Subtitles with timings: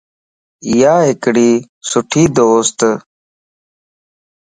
[0.67, 1.49] ايا ھڪڙي
[1.89, 2.79] سٺي دوستَ